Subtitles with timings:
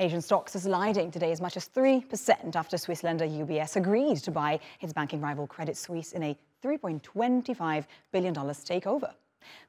[0.00, 4.30] Asian stocks are sliding today as much as 3% after Swiss lender UBS agreed to
[4.30, 9.12] buy its banking rival Credit Suisse in a $3.25 billion takeover.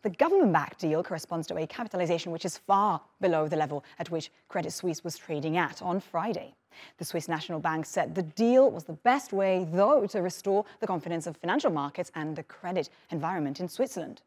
[0.04, 4.10] The government backed deal corresponds to a capitalization which is far below the level at
[4.10, 6.56] which Credit Suisse was trading at on Friday.
[6.98, 10.88] The Swiss National Bank said the deal was the best way, though, to restore the
[10.88, 14.22] confidence of financial markets and the credit environment in Switzerland.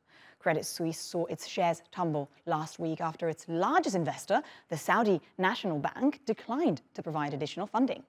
[0.44, 5.78] Credit Suisse saw its shares tumble last week after its largest investor, the Saudi National
[5.78, 8.02] Bank, declined to provide additional funding.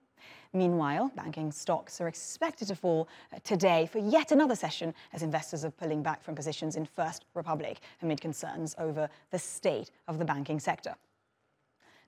[0.51, 5.63] Meanwhile, banking stocks are expected to fall uh, today for yet another session as investors
[5.63, 10.25] are pulling back from positions in First Republic amid concerns over the state of the
[10.25, 10.93] banking sector.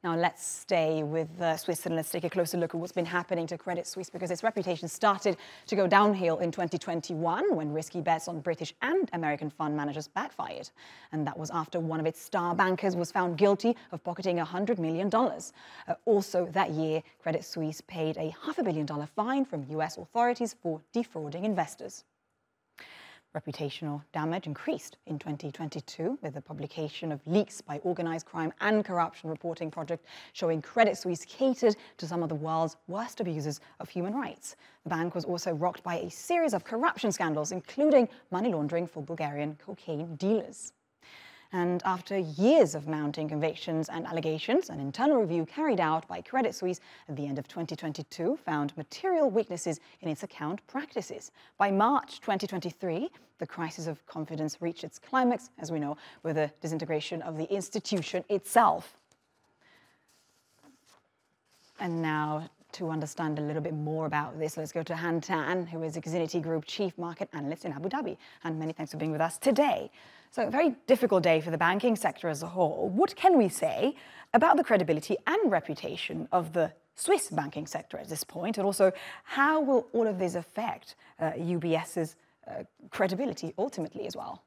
[0.04, 1.96] Now let's stay with uh, Switzerland.
[1.96, 4.88] Let's take a closer look at what's been happening to Credit Suisse because its reputation
[4.88, 10.08] started to go downhill in 2021 when risky bets on British and American fund managers
[10.08, 10.70] backfired.
[11.12, 14.78] And that was after one of its star bankers was found guilty of pocketing $100
[14.78, 15.10] million.
[15.14, 19.98] Uh, also that year, Credit Suisse paid a half a billion dollar fine from US
[19.98, 22.04] authorities for defrauding investors.
[23.36, 29.30] Reputational damage increased in 2022 with the publication of leaks by organized crime and corruption
[29.30, 34.14] reporting project showing Credit Suisse catered to some of the world's worst abusers of human
[34.14, 34.56] rights.
[34.84, 39.04] The bank was also rocked by a series of corruption scandals, including money laundering for
[39.04, 40.74] Bulgarian cocaine dealers.
[41.54, 46.54] And after years of mounting convictions and allegations, an internal review carried out by Credit
[46.54, 51.32] Suisse at the end of 2022 found material weaknesses in its account practices.
[51.58, 56.52] By March 2023, the crisis of confidence reached its climax, as we know, with the
[56.62, 58.98] disintegration of the institution itself.
[61.80, 65.66] And now to understand a little bit more about this, let's go to Han Tan,
[65.66, 68.18] who is Exinity Group Chief Market Analyst in Abu Dhabi.
[68.44, 69.90] And many thanks for being with us today.
[70.30, 72.90] So, a very difficult day for the banking sector as a whole.
[72.90, 73.96] What can we say
[74.36, 78.60] about the credibility and reputation of the Swiss banking sector at this point?
[78.60, 78.92] And also,
[79.24, 82.16] how will all of this affect uh, UBS's
[82.48, 84.44] uh, credibility ultimately as well?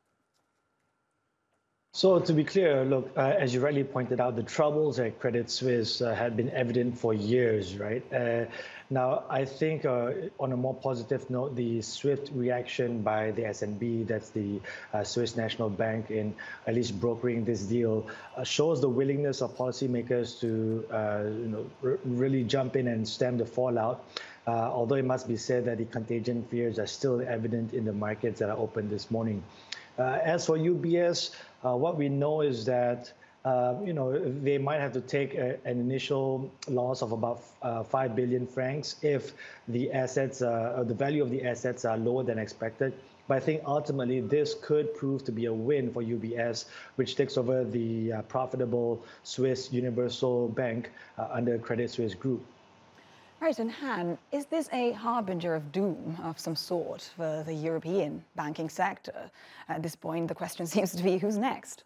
[1.93, 5.51] So to be clear, look, uh, as you rightly pointed out, the troubles at Credit
[5.51, 8.05] Suisse uh, had been evident for years, right?
[8.13, 8.45] Uh,
[8.91, 14.07] now, I think uh, on a more positive note, the swift reaction by the SNB,
[14.07, 14.61] that's the
[14.95, 16.33] uh, Swiss National Bank, in
[16.69, 22.45] at least brokering this deal, uh, shows the willingness of policymakers to, you know, really
[22.45, 24.05] jump in and stem the fallout.
[24.47, 28.39] although it must be said that the contagion fears are still evident in the markets
[28.39, 29.43] that are open this morning.
[29.99, 31.31] As for UBS,
[31.65, 33.13] uh, what we know is that
[33.45, 37.83] uh, you know they might have to take a, an initial loss of about uh,
[37.83, 39.33] five billion francs if
[39.69, 42.93] the assets, uh, the value of the assets, are lower than expected.
[43.29, 46.65] But I think ultimately this could prove to be a win for UBS,
[46.97, 52.45] which takes over the uh, profitable Swiss Universal Bank uh, under Credit Suisse Group.
[53.41, 58.23] Right, and Han, is this a harbinger of doom of some sort for the European
[58.37, 59.31] banking sector?
[59.67, 61.85] At this point, the question seems to be who's next?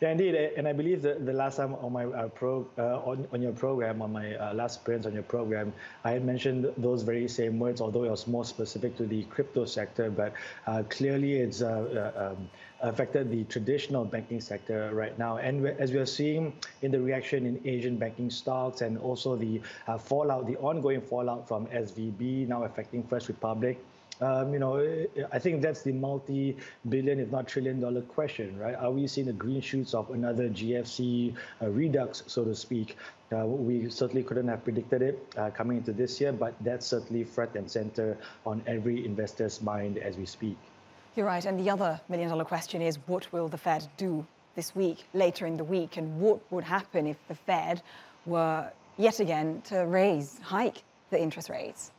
[0.00, 3.28] Yeah, indeed, and I believe that the last time on my uh, pro uh, on,
[3.32, 5.72] on your program, on my uh, last appearance on your program,
[6.04, 9.64] I had mentioned those very same words, although it was more specific to the crypto
[9.64, 10.10] sector.
[10.10, 10.32] But
[10.66, 12.50] uh, clearly, it's uh, uh, um,
[12.82, 15.36] affected the traditional banking sector right now.
[15.38, 19.60] And as we are seeing in the reaction in Asian banking stocks and also the
[20.00, 23.78] fallout, the ongoing fallout from SVB now affecting First Republic.
[24.20, 28.76] Um, you know, I think that's the multi-billion, if not trillion-dollar question, right?
[28.76, 32.96] Are we seeing the green shoots of another GFC uh, redux, so to speak?
[33.32, 37.24] Uh, we certainly couldn't have predicted it uh, coming into this year, but that's certainly
[37.24, 38.16] front and center
[38.46, 40.56] on every investor's mind as we speak.
[41.14, 41.44] You're right.
[41.44, 45.46] And the other million dollar question is what will the Fed do this week, later
[45.46, 45.96] in the week?
[45.96, 47.82] And what would happen if the Fed
[48.26, 51.90] were yet again to raise, hike the interest rates?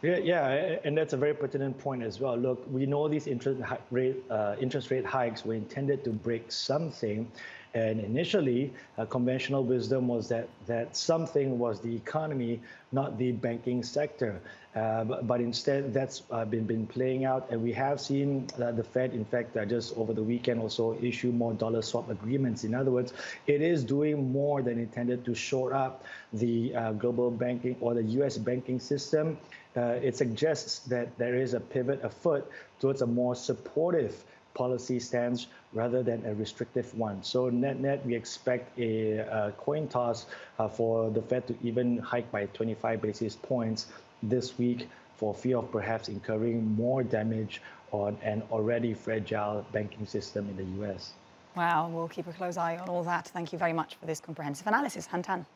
[0.00, 2.36] Yeah, yeah, and that's a very pertinent point as well.
[2.36, 3.60] Look, we know these interest
[3.90, 7.28] rate uh, interest rate hikes were intended to break something,
[7.74, 12.60] and initially, uh, conventional wisdom was that that something was the economy,
[12.92, 14.40] not the banking sector.
[14.74, 18.84] Uh, but, but, instead, that's uh, been been playing out, and we have seen the
[18.84, 22.64] Fed, in fact, uh, just over the weekend, also issue more dollar swap agreements.
[22.64, 23.12] In other words,
[23.46, 28.02] it is doing more than intended to shore up the uh, global banking or the
[28.02, 28.38] U.S.
[28.38, 29.36] banking system
[29.78, 32.50] uh, it suggests that there is a pivot afoot
[32.80, 34.24] towards a more supportive
[34.54, 37.22] policy stance rather than a restrictive one.
[37.22, 40.26] So net net, we expect a, a coin toss
[40.58, 43.86] uh, for the Fed to even hike by 25 basis points
[44.22, 47.60] this week for fear of perhaps incurring more damage
[47.92, 51.12] on an already fragile banking system in the U.S.
[51.56, 53.28] Wow, we'll keep a close eye on all that.
[53.28, 55.46] Thank you very much for this comprehensive analysis, Han Tan.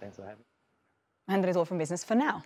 [0.00, 0.44] Thanks for having me.
[1.28, 2.42] And that is all from business for now.